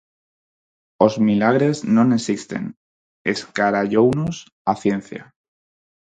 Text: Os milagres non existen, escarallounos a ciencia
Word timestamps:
Os 1.05 1.13
milagres 1.27 1.77
non 1.95 2.07
existen, 2.17 2.63
escarallounos 3.33 4.35
a 4.71 4.73
ciencia 4.83 5.23